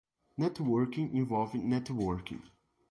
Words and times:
Networking 0.39 1.13
envolve 1.13 1.51
networking. 1.53 2.41